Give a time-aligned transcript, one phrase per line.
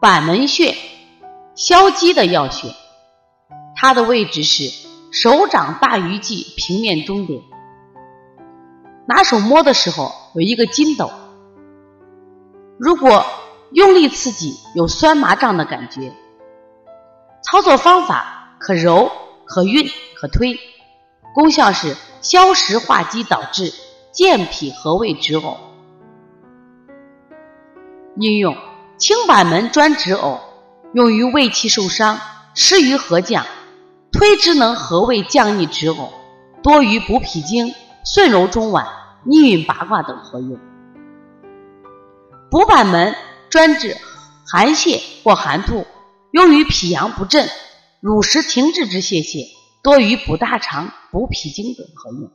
[0.00, 0.74] 板门穴，
[1.54, 2.68] 消积的要穴，
[3.76, 7.42] 它的位置是手掌大鱼际平面中点。
[9.06, 11.10] 拿手摸的时候有一个筋斗，
[12.78, 13.26] 如果
[13.72, 16.14] 用力刺激，有酸麻胀的感觉。
[17.42, 19.12] 操作方法可揉、
[19.44, 19.86] 可运、
[20.16, 20.58] 可推，
[21.34, 23.70] 功效是消食化积，导致
[24.12, 25.58] 健脾和胃止呕。
[28.16, 28.56] 应用
[29.00, 30.40] 清板门专治呕，
[30.92, 32.20] 用于胃气受伤、
[32.54, 33.46] 湿于合降，
[34.12, 36.10] 推之能和胃降逆止呕，
[36.62, 38.86] 多于补脾经、顺柔中脘、
[39.24, 40.58] 逆运八卦等合用。
[42.50, 43.16] 补板门
[43.48, 43.96] 专治
[44.46, 45.86] 寒泻或寒吐。
[46.32, 47.48] 用于脾阳不振、
[48.00, 49.46] 乳食停滞之泄泻，
[49.82, 52.30] 多于补大肠、补脾经等合用。